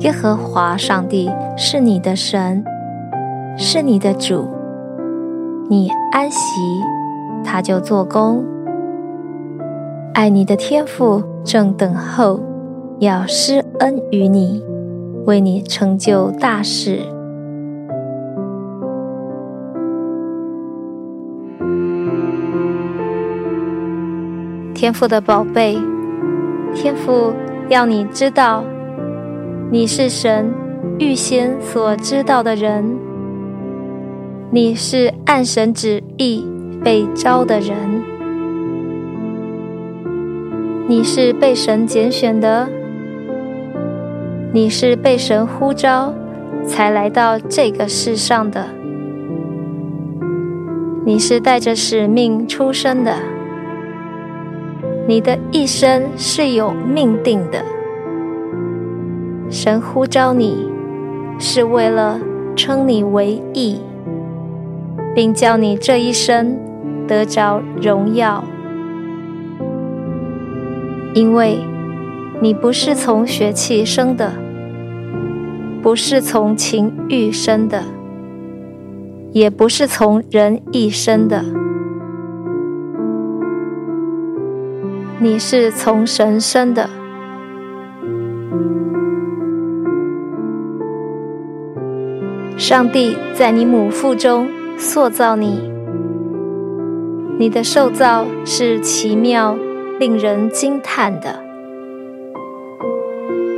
[0.00, 2.64] 耶和华上帝是你的神，
[3.56, 4.48] 是你的主。
[5.70, 6.60] 你安息，
[7.42, 8.44] 他就做工。
[10.12, 12.40] 爱你的天父正等候，
[12.98, 14.62] 要施恩于你，
[15.24, 17.00] 为你成就大事。
[24.74, 25.78] 天父的宝贝，
[26.74, 27.32] 天父
[27.70, 28.64] 要你知道。
[29.74, 30.54] 你是神
[31.00, 32.96] 预先所知道的人，
[34.52, 36.46] 你是按神旨意
[36.84, 37.76] 被召的人，
[40.86, 42.68] 你是被神拣选的，
[44.52, 46.14] 你是被神呼召
[46.64, 48.68] 才来到这个世上的，
[51.04, 53.16] 你是带着使命出生的，
[55.08, 57.60] 你的一生是有命定的。
[59.50, 60.68] 神呼召你，
[61.38, 62.20] 是为了
[62.56, 63.80] 称你为义，
[65.14, 66.58] 并叫你这一生
[67.06, 68.42] 得着荣耀。
[71.14, 71.60] 因为
[72.40, 74.32] 你不是从血气生的，
[75.80, 77.84] 不是从情欲生的，
[79.30, 81.44] 也不是从人意生的，
[85.20, 86.90] 你是从神生的。
[92.56, 94.48] 上帝在你母腹中
[94.78, 95.68] 塑造你，
[97.36, 99.56] 你的受造是奇妙、
[99.98, 101.40] 令人惊叹的。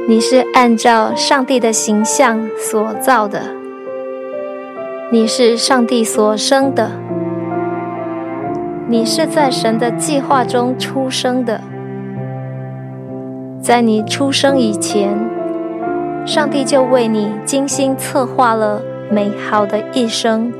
[0.08, 3.42] 你是按照上帝的形象所造的，
[5.12, 6.92] 你是上帝所生的，
[8.88, 11.60] 你是在神的计划中出生的。
[13.60, 15.18] 在你出生以前，
[16.26, 20.52] 上帝就为你精心策划了美好的一生。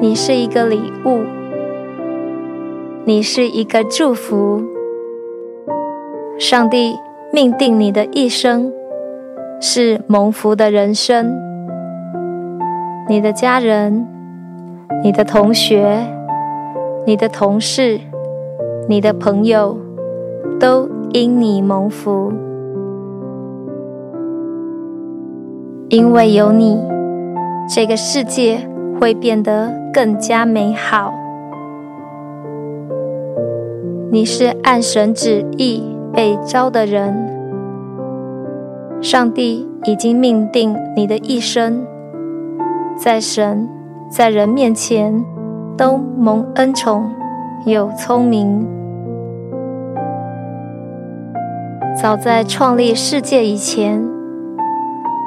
[0.00, 1.20] 你是一个礼物，
[3.04, 4.60] 你是一个祝福。
[6.36, 6.96] 上帝
[7.32, 8.72] 命定你的一生
[9.60, 11.32] 是蒙福的人生。
[13.08, 14.04] 你的家人、
[15.04, 16.04] 你的同学、
[17.06, 18.00] 你的同事、
[18.88, 19.78] 你的朋友
[20.58, 20.90] 都。
[21.12, 22.32] 因你蒙福，
[25.88, 26.80] 因为有你，
[27.68, 28.68] 这个世界
[29.00, 31.12] 会变得更加美好。
[34.12, 35.82] 你是按神旨意
[36.12, 37.12] 被召的人，
[39.00, 41.84] 上帝已经命定你的一生，
[42.96, 43.68] 在神、
[44.08, 45.24] 在人面前
[45.76, 47.10] 都蒙恩宠，
[47.64, 48.79] 又聪明。
[52.00, 54.02] 早在创立世界以前，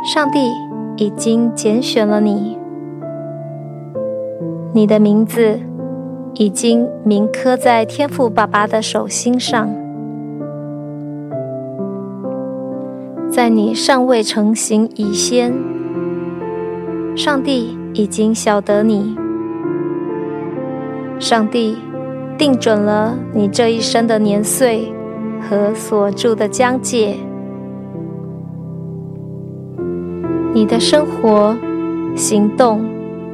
[0.03, 0.39] 上帝
[0.97, 2.57] 已经拣选了你。
[4.73, 5.59] 你的名字
[6.33, 9.69] 已经铭刻在天父爸爸的手心上。
[13.29, 15.53] 在你尚未成形以先，
[17.16, 19.16] 上帝已经晓得你。
[21.19, 21.78] 上帝
[22.35, 24.91] 定准了你这一生的年岁。
[25.49, 27.17] 和所住的疆界，
[30.53, 31.55] 你的生活、
[32.15, 32.85] 行动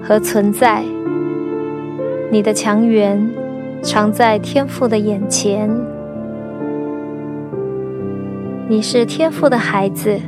[0.01, 0.83] 和存在，
[2.31, 3.29] 你的强援
[3.83, 5.69] 常在天父的眼前。
[8.67, 10.19] 你是天父的孩子，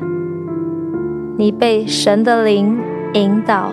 [1.38, 2.78] 你被神的灵
[3.14, 3.72] 引导，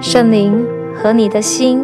[0.00, 1.82] 圣灵和你的心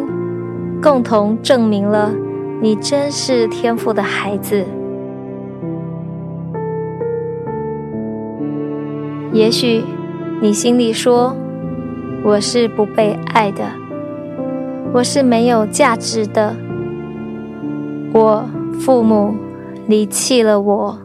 [0.81, 2.11] 共同证明了。
[2.59, 4.65] 你真是天赋的孩子。
[9.31, 9.83] 也许
[10.41, 11.35] 你心里说
[12.25, 13.63] ：“我是不被爱的，
[14.93, 16.55] 我是没有价值的，
[18.13, 18.43] 我
[18.79, 19.35] 父母
[19.87, 20.97] 离弃了我。”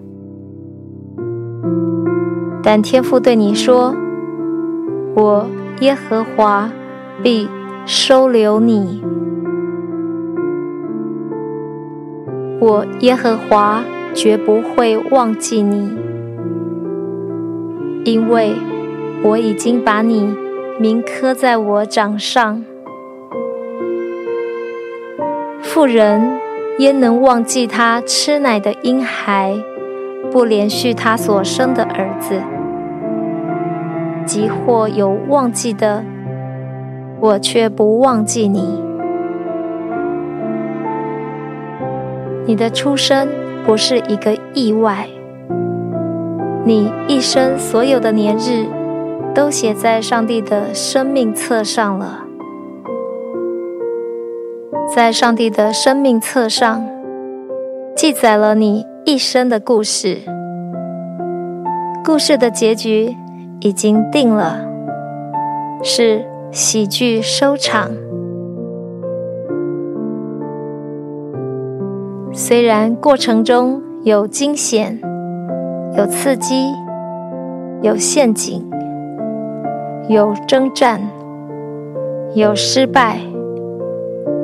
[2.65, 3.95] 但天父对你说
[5.15, 5.47] ：“我
[5.81, 6.71] 耶和华
[7.23, 7.49] 必
[7.85, 9.03] 收留你。”
[12.63, 13.83] 我耶和华
[14.15, 15.99] 绝不会忘记你，
[18.05, 18.55] 因为
[19.25, 20.33] 我已经把你
[20.79, 22.65] 铭刻在我掌上。
[25.61, 26.39] 妇人
[26.79, 29.57] 焉能忘记她吃奶的婴孩，
[30.31, 32.41] 不连续她所生的儿子？
[34.25, 36.05] 即或有忘记的，
[37.19, 38.92] 我却不忘记你。
[42.45, 43.29] 你的出生
[43.65, 45.09] 不是一个意外，
[46.65, 48.67] 你一生所有的年日
[49.35, 52.25] 都写在上帝的生命册上了。
[54.95, 56.87] 在上帝的生命册上，
[57.97, 60.19] 记载了你一生的故事。
[62.05, 63.17] 故事的结局
[63.61, 64.59] 已经定了，
[65.83, 67.91] 是喜剧收场。
[72.35, 74.99] 虽然过程中有惊险、
[75.99, 76.73] 有刺激、
[77.83, 78.71] 有陷阱、
[80.09, 81.03] 有征战、
[82.35, 83.19] 有失败、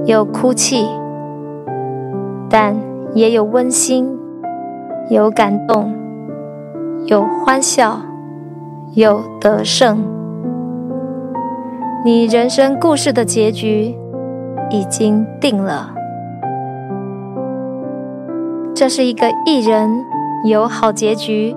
[0.04, 0.86] 有哭泣，
[2.50, 2.76] 但
[3.14, 4.18] 也有温馨、
[5.08, 5.94] 有感动、
[7.06, 8.02] 有欢笑、
[8.92, 10.04] 有得胜。
[12.04, 13.96] 你人生故事的结局
[14.70, 15.94] 已经定了。
[18.78, 20.04] 这是一个一人
[20.44, 21.52] 有好结局、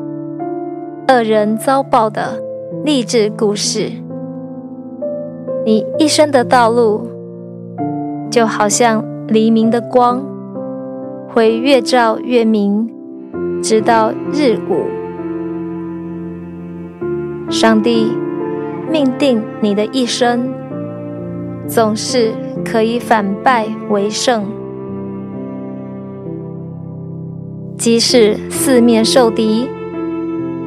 [1.07, 2.41] 二人遭报的
[2.83, 3.91] 励志故事。
[5.63, 7.07] 你一生的道路，
[8.31, 10.25] 就好像黎明的光，
[11.29, 12.91] 会越照越明，
[13.61, 14.87] 直到日午。
[17.51, 18.11] 上帝
[18.91, 20.51] 命定你的一生，
[21.67, 22.31] 总是
[22.65, 24.43] 可以反败为胜。
[27.81, 29.67] 即使四面受敌，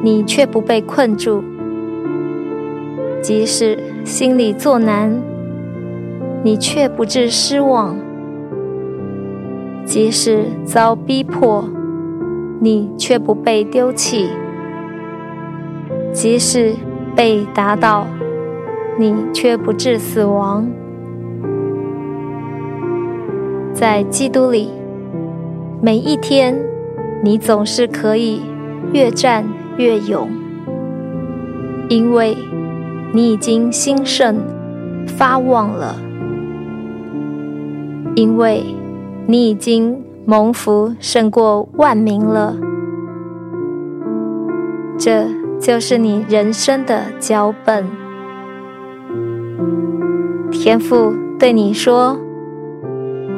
[0.03, 1.41] 你却不被困住；
[3.21, 5.17] 即使心里作难，
[6.43, 7.95] 你却不致失望；
[9.85, 11.63] 即使遭逼迫，
[12.59, 14.27] 你却不被丢弃；
[16.11, 16.75] 即使
[17.15, 18.05] 被打倒，
[18.99, 20.67] 你却不致死亡。
[23.71, 24.69] 在基督里，
[25.81, 26.74] 每一天。
[27.23, 28.41] 你总是可以
[28.93, 29.45] 越战
[29.77, 30.29] 越勇，
[31.89, 32.37] 因为
[33.13, 34.37] 你已经兴盛
[35.07, 35.95] 发旺了，
[38.15, 38.63] 因为
[39.25, 42.55] 你已经蒙福胜过万民了。
[44.97, 45.25] 这
[45.59, 47.85] 就是你人生的脚本。
[50.51, 52.19] 天父对你说：“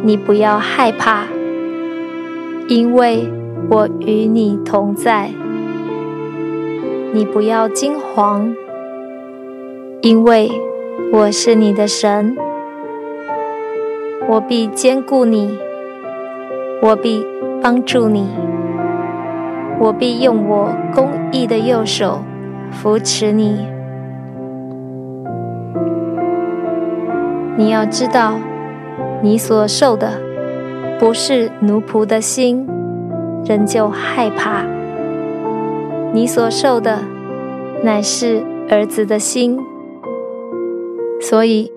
[0.03, 1.23] 你不要害怕，
[2.67, 3.31] 因为。”
[3.69, 5.29] 我与你同在，
[7.11, 8.55] 你不要惊惶，
[10.01, 10.49] 因为
[11.11, 12.37] 我是你的神，
[14.29, 15.59] 我必坚固你，
[16.81, 17.25] 我必
[17.61, 18.29] 帮助你，
[19.81, 22.21] 我必用我公义的右手
[22.71, 23.67] 扶持你。
[27.57, 28.35] 你要知道，
[29.21, 30.21] 你所受的
[30.97, 32.65] 不是奴仆的心。
[33.47, 34.65] 仍旧害怕，
[36.11, 36.99] 你所受的
[37.81, 39.57] 乃是儿子的心，
[41.21, 41.71] 所以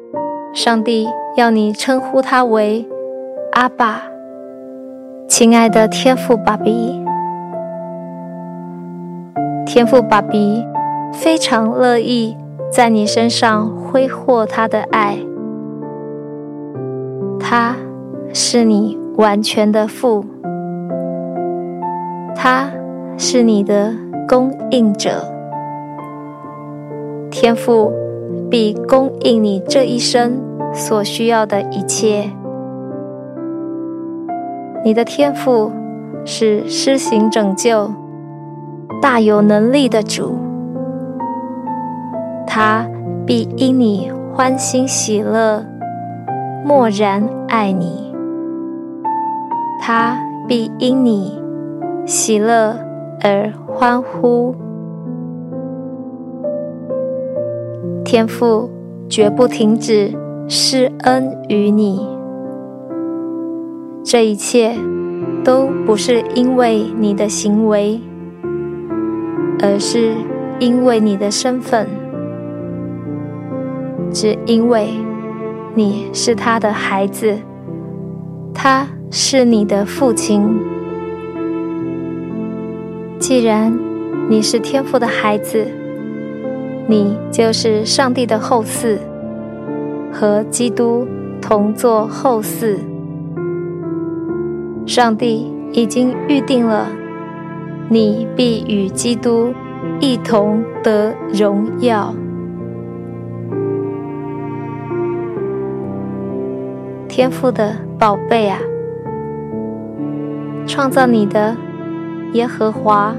[0.53, 2.85] 上帝要你称呼他为
[3.53, 4.03] 阿爸，
[5.29, 7.01] 亲爱的天父爸比。
[9.65, 10.65] 天父爸比
[11.13, 12.37] 非常乐意
[12.73, 15.19] 在你身上挥霍他的爱，
[17.39, 17.77] 他
[18.35, 20.25] 是你完全的父。
[22.43, 22.71] 他
[23.19, 23.93] 是你的
[24.27, 25.27] 供应者，
[27.31, 27.93] 天父
[28.51, 30.41] 必供应你这一生
[30.73, 32.31] 所需要的一切。
[34.83, 35.71] 你的天赋
[36.25, 37.93] 是施行拯救、
[39.03, 40.39] 大有能力的主，
[42.47, 42.87] 他
[43.27, 45.63] 必因你欢欣喜乐，
[46.65, 48.15] 默然爱你，
[49.83, 50.17] 他
[50.49, 51.39] 必因你。
[52.07, 52.77] 喜乐
[53.23, 54.55] 而欢呼，
[58.05, 58.69] 天父
[59.09, 60.13] 绝不停止
[60.49, 62.07] 施恩于你。
[64.03, 64.75] 这一切
[65.45, 68.01] 都不是因为你的行为，
[69.63, 70.15] 而是
[70.59, 71.87] 因为你的身份，
[74.11, 74.95] 只因为
[75.75, 77.37] 你是他的孩子，
[78.53, 80.43] 他是你的父亲。
[83.21, 83.71] 既然
[84.31, 85.67] 你是天父的孩子，
[86.89, 88.99] 你就是上帝的后嗣，
[90.11, 91.07] 和基督
[91.41, 92.79] 同作后嗣。
[94.87, 96.87] 上帝已经预定了，
[97.91, 99.53] 你必与基督
[100.01, 102.15] 一同得荣耀。
[107.07, 108.59] 天父的宝贝啊，
[110.67, 111.55] 创造你的
[112.33, 113.15] 耶和华，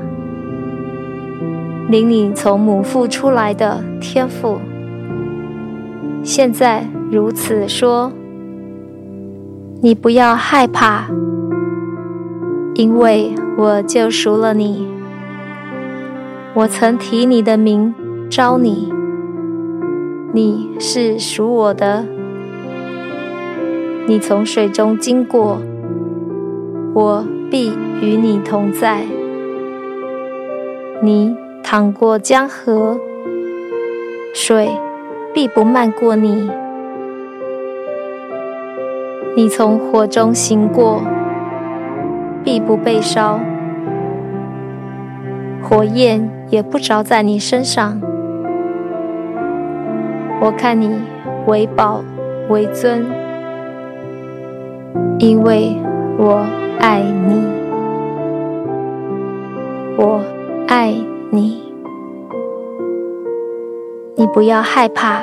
[1.90, 4.60] 领你从母腹出来的天父，
[6.24, 8.12] 现在如此说：
[9.82, 11.08] 你不要害怕。
[12.74, 14.88] 因为我救赎了你，
[16.54, 17.94] 我曾提你的名
[18.30, 18.94] 召你，
[20.34, 22.06] 你是属我的。
[24.08, 25.62] 你从水中经过，
[26.94, 29.02] 我必与你同在；
[31.02, 32.98] 你淌过江河，
[34.34, 34.70] 水
[35.34, 36.50] 必不漫过你；
[39.36, 41.02] 你从火中行过。
[42.44, 43.40] 必不被烧，
[45.62, 48.02] 火焰也不着在你身上。
[50.42, 50.90] 我看你
[51.46, 52.04] 为宝
[52.50, 53.06] 为尊，
[55.20, 55.78] 因为
[56.18, 56.46] 我
[56.80, 57.46] 爱你，
[59.98, 60.22] 我
[60.68, 60.94] 爱
[61.32, 61.62] 你。
[64.16, 65.22] 你不要害怕，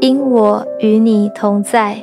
[0.00, 1.96] 因我与你同在。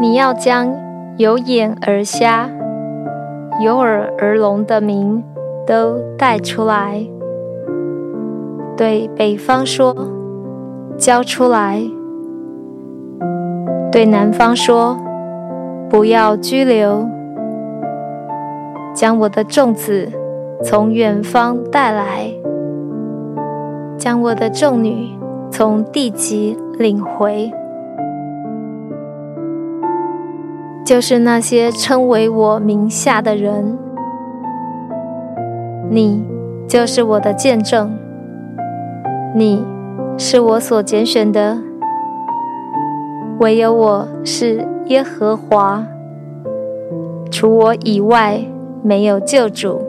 [0.00, 0.84] 你要将。
[1.16, 2.50] 有眼而瞎、
[3.62, 5.22] 有耳而聋的名
[5.64, 7.06] 都带出来，
[8.76, 9.94] 对北方说
[10.98, 11.80] ：“交出来。”
[13.94, 14.98] 对南方说
[15.88, 17.08] ：“不要拘留。”
[18.92, 20.10] 将我的众子
[20.64, 22.28] 从远方带来，
[23.96, 25.10] 将我的众女
[25.48, 27.52] 从地极领回。
[30.84, 33.78] 就是那些称为我名下的人，
[35.88, 36.26] 你
[36.66, 37.96] 就是我的见证，
[39.36, 39.64] 你
[40.18, 41.58] 是我所拣选的，
[43.40, 45.84] 唯有我是耶和华，
[47.32, 48.40] 除我以外
[48.82, 49.82] 没有救主。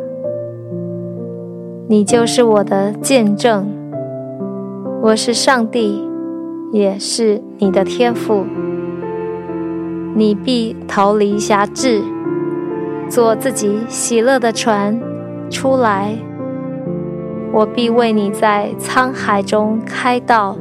[1.87, 3.67] 你就是我的见证，
[5.03, 6.03] 我是上帝，
[6.71, 8.43] 也是你的天赋。
[10.15, 12.01] 你必逃离辖制，
[13.07, 14.99] 做自己喜乐的船
[15.51, 16.15] 出来。
[17.53, 20.57] 我必为你在沧海中开道，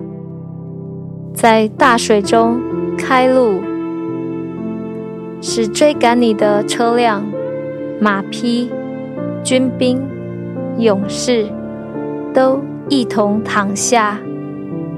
[1.32, 2.60] 在大水中
[2.96, 3.60] 开路，
[5.40, 7.24] 使追赶你的车辆、
[8.00, 8.70] 马匹、
[9.42, 10.02] 军兵、
[10.78, 11.46] 勇士
[12.32, 14.18] 都一同躺下，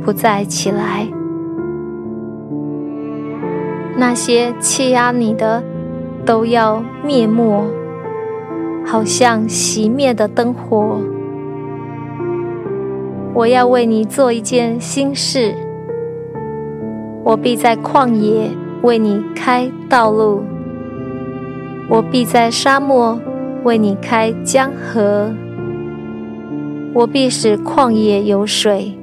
[0.05, 1.09] 不再起来。
[3.99, 5.63] 那些欺压你的，
[6.25, 7.65] 都要灭没，
[8.85, 11.01] 好像熄灭的灯火。
[13.35, 15.55] 我要为你做一件新事，
[17.27, 18.53] 我必在旷野
[18.83, 20.45] 为你开道路，
[21.89, 23.19] 我必在沙漠
[23.65, 25.35] 为你开江河，
[26.95, 28.97] 我必使旷野有水，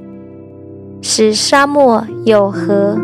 [1.02, 2.98] 使沙漠有河。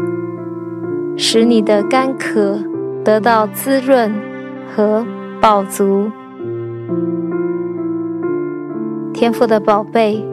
[1.18, 2.58] 使你的干渴
[3.04, 4.16] 得到滋润
[4.74, 5.06] 和
[5.42, 6.10] 饱足，
[9.14, 10.24] 天父的宝贝，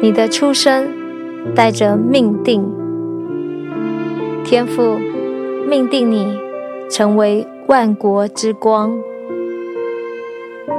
[0.00, 0.88] 你的出生
[1.54, 2.64] 带着命定，
[4.44, 4.98] 天父
[5.68, 6.38] 命定你
[6.90, 8.92] 成为万国之光，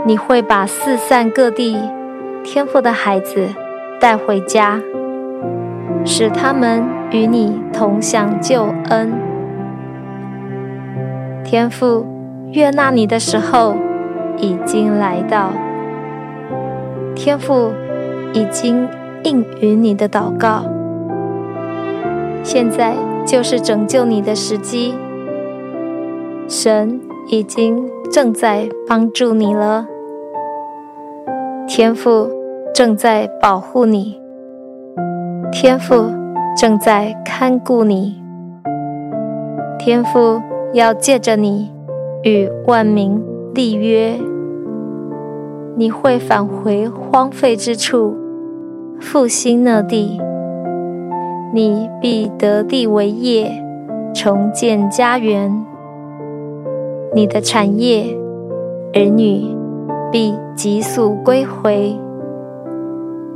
[0.05, 1.77] 你会把四散各地
[2.43, 3.49] 天父的孩子
[3.99, 4.81] 带回家。
[6.05, 9.13] 使他们与你同享救恩。
[11.45, 12.05] 天父
[12.51, 13.77] 悦纳你的时候
[14.37, 15.51] 已经来到，
[17.15, 17.71] 天父
[18.33, 18.85] 已经
[19.23, 20.65] 应允你的祷告，
[22.43, 24.93] 现在就是拯救你的时机。
[26.47, 26.99] 神
[27.29, 29.87] 已经正在帮助你了，
[31.67, 32.29] 天父
[32.73, 34.19] 正在保护你。
[35.51, 36.11] 天父
[36.57, 38.21] 正在看顾你，
[39.79, 40.41] 天父
[40.73, 41.71] 要借着你
[42.23, 44.19] 与万民立约，
[45.77, 48.17] 你会返回荒废之处，
[48.99, 50.19] 复兴那地，
[51.53, 53.51] 你必得地为业，
[54.13, 55.65] 重建家园，
[57.13, 58.17] 你的产业，
[58.93, 59.55] 儿女
[60.11, 61.97] 必急速归回。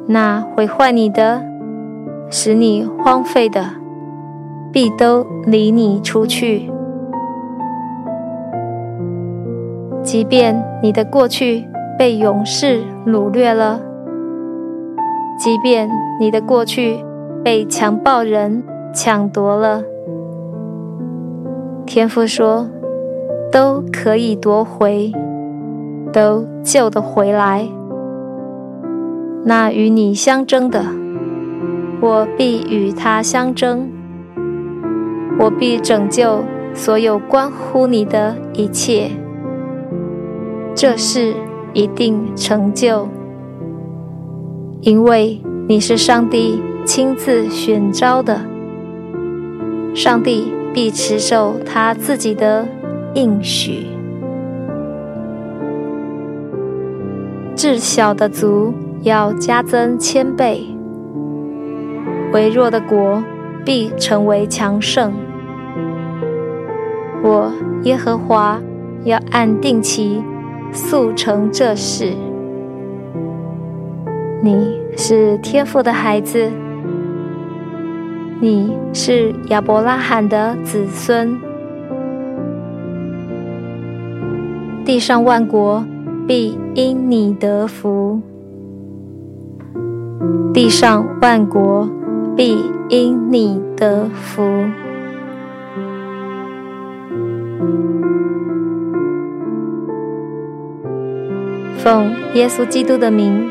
[0.07, 1.43] 那毁坏你的，
[2.29, 3.71] 使你荒废的，
[4.71, 6.71] 必都离你出去。
[10.01, 11.67] 即便你的过去
[11.99, 13.81] 被勇士掳掠了，
[15.37, 15.89] 即便
[16.19, 16.97] 你的过去
[17.43, 18.63] 被强暴人
[18.93, 19.83] 抢夺了，
[21.85, 22.67] 天父说，
[23.51, 25.11] 都可以夺回，
[26.11, 27.67] 都救得回来。
[29.45, 30.83] 那与你相争的，
[32.01, 33.87] 我必与他相争，
[35.39, 39.11] 我必拯救所有关乎你的一切。
[40.75, 41.33] 这事
[41.73, 43.07] 一定成就，
[44.81, 48.39] 因为你是上帝亲自选召的，
[49.93, 52.67] 上帝必持守他自己的
[53.15, 53.87] 应许。
[57.55, 60.63] 至小的族，要加增千倍，
[62.31, 63.23] 微弱的国
[63.65, 65.11] 必成为强盛。
[67.23, 67.51] 我
[67.83, 68.61] 耶和华
[69.03, 70.23] 要按定期
[70.71, 72.13] 速成这事。
[74.47, 76.49] 你是天父的孩子，
[78.39, 81.37] 你是亚伯拉罕的子孙，
[84.85, 85.85] 地上万国
[86.25, 88.21] 必因你得福。
[90.53, 91.89] 地上万国
[92.37, 94.41] 必因你得福。
[101.77, 103.45] 奉耶稣基督的名，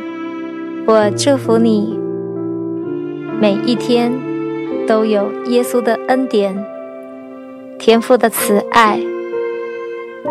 [0.89, 1.99] 我祝福你，
[3.41, 4.13] 每一天
[4.87, 6.65] 都有耶稣的恩典、
[7.77, 9.01] 天父的慈爱、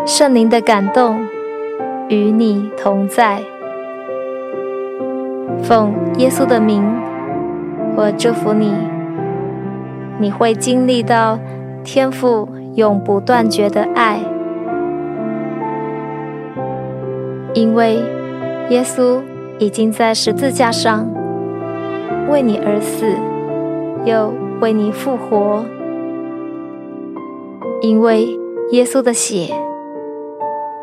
[0.06, 1.26] 圣灵的感动
[2.08, 3.42] 与你同在。
[5.62, 6.82] 奉耶稣的名，
[7.94, 8.72] 我祝福你。
[10.18, 11.38] 你会经历到
[11.84, 14.20] 天父永不断绝的爱，
[17.52, 17.96] 因为
[18.70, 19.20] 耶稣
[19.58, 21.08] 已经在十字架上
[22.28, 23.06] 为你而死，
[24.04, 25.64] 又为你复活。
[27.80, 28.26] 因为
[28.72, 29.54] 耶稣的血，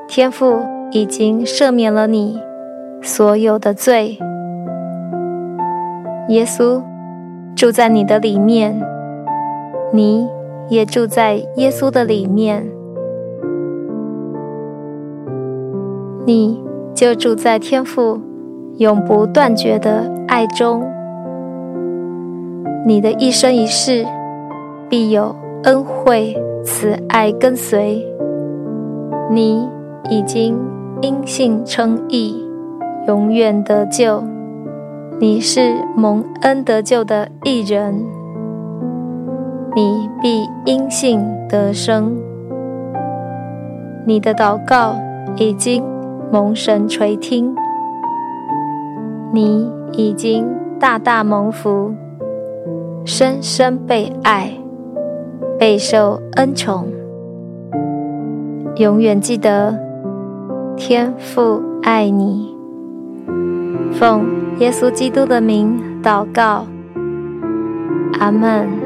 [0.07, 0.59] 天父
[0.91, 2.39] 已经赦免了你
[3.01, 4.17] 所有的罪。
[6.29, 6.81] 耶稣
[7.55, 8.81] 住在你的里面，
[9.91, 10.27] 你
[10.69, 12.65] 也住在耶稣的里面，
[16.25, 18.21] 你就住在天父
[18.77, 20.83] 永不断绝的爱中。
[22.86, 24.05] 你的一生一世
[24.89, 28.05] 必有恩惠慈爱跟随。
[29.31, 29.67] 你
[30.09, 30.59] 已经
[31.01, 32.43] 因信称义，
[33.07, 34.23] 永远得救。
[35.19, 38.03] 你是蒙恩得救的一人，
[39.75, 42.17] 你必因信得生。
[44.05, 44.95] 你的祷告
[45.38, 45.83] 已经
[46.31, 47.55] 蒙神垂听，
[49.36, 50.48] 你已经
[50.80, 51.91] 大大蒙福，
[53.04, 54.52] 深深被爱，
[55.58, 56.86] 备受恩宠。
[58.76, 59.76] 永远记得，
[60.78, 62.56] 天父爱你。
[63.93, 64.24] 奉
[64.60, 66.67] 耶稣基督的名祷告，
[68.19, 68.83] 阿门。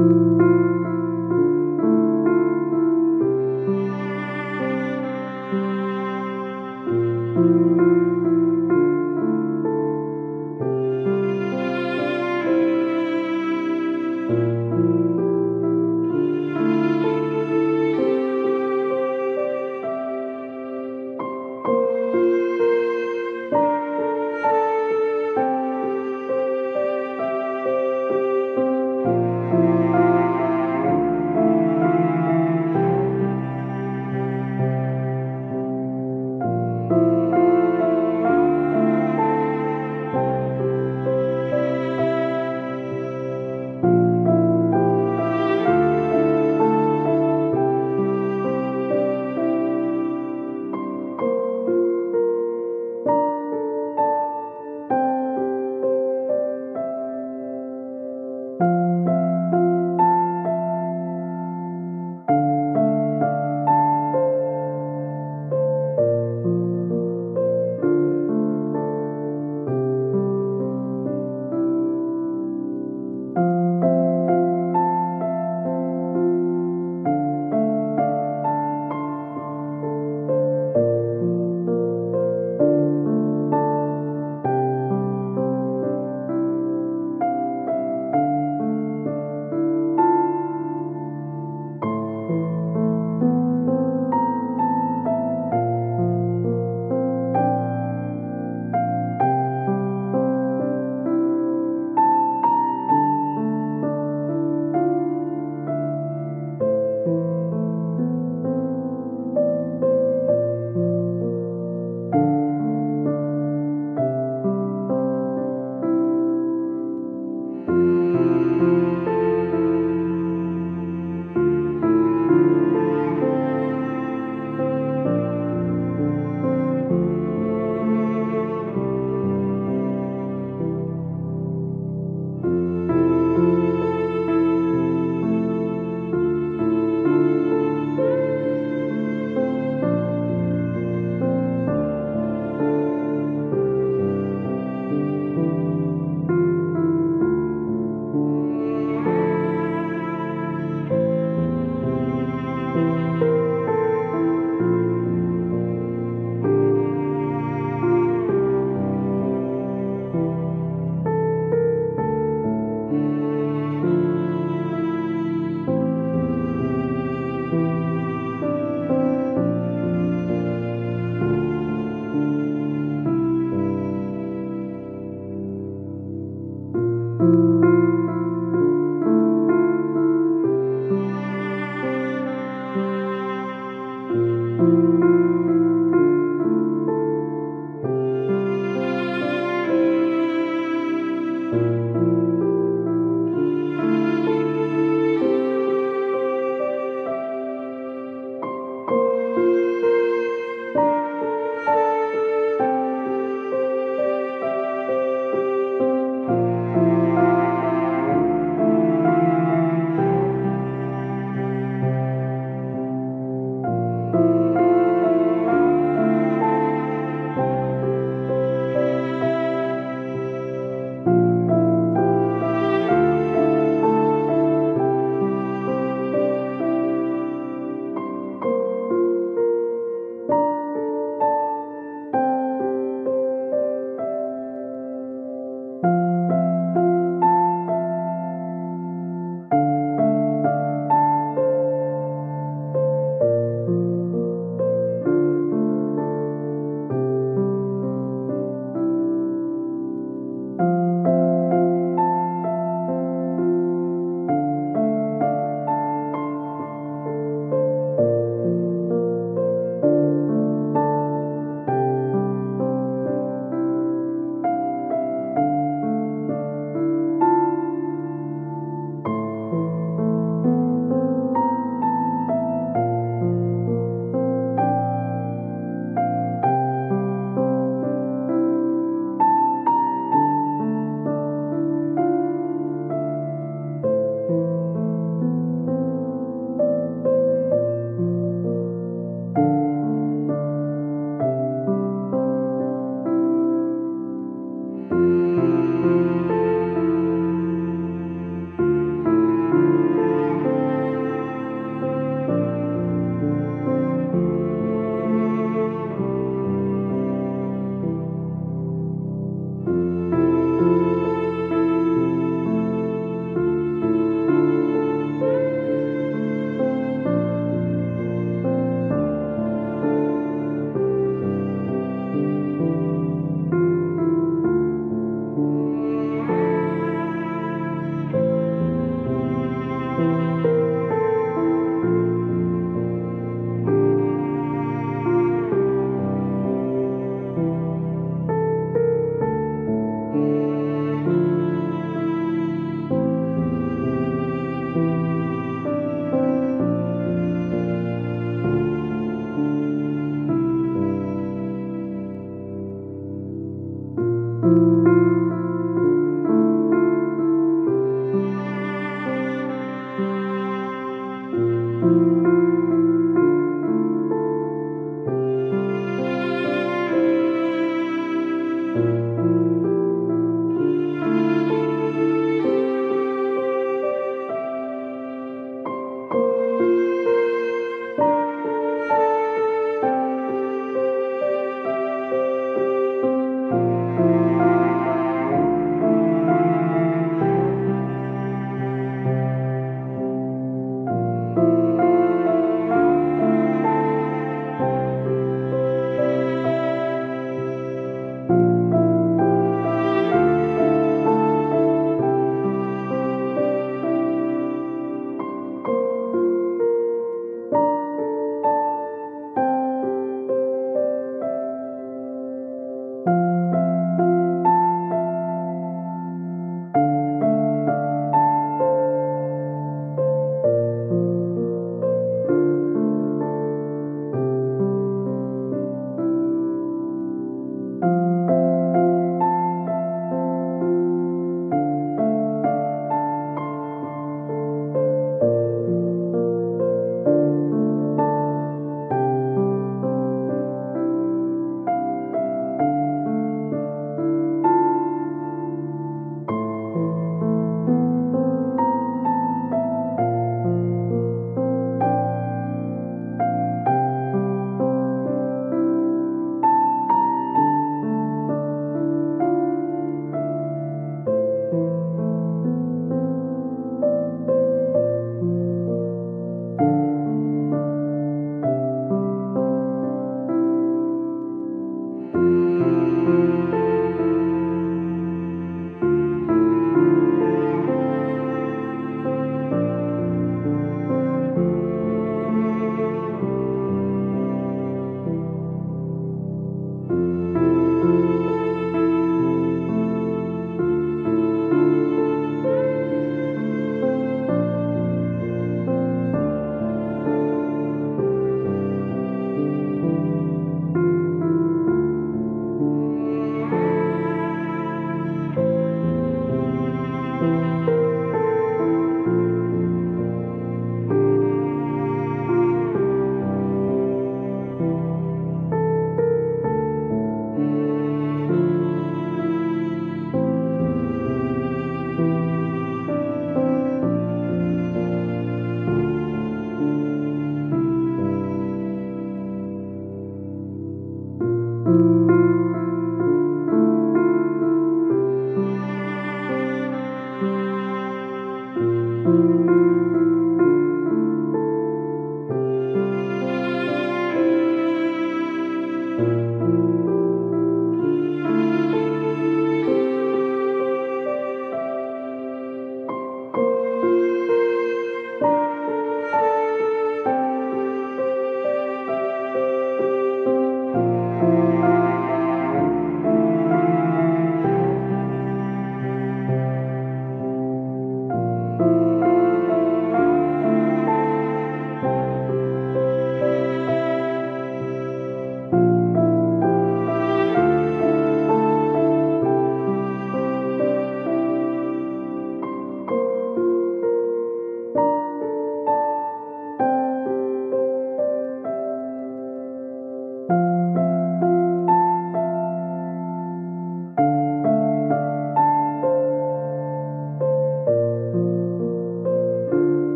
[0.00, 0.99] Música